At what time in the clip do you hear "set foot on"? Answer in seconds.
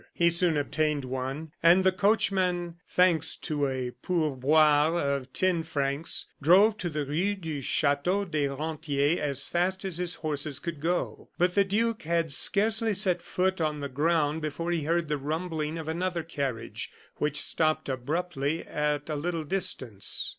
12.95-13.79